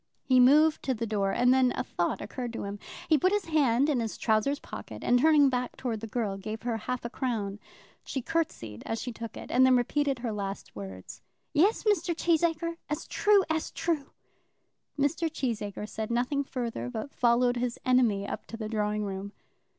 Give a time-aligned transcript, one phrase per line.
[0.23, 2.79] He moved to the door, and then a thought occurred to him.
[3.07, 6.63] He put his hand to his trousers pocket, and turning back towards the girl, gave
[6.63, 7.59] her half a crown.
[8.03, 11.21] She curtsied as she took it, and then repeated her last words.
[11.53, 12.15] "Yes, Mr.
[12.15, 14.09] Cheesacre, as true as true."
[14.97, 15.31] Mr.
[15.31, 19.33] Cheesacre said nothing further, but followed his enemy up to the drawing room.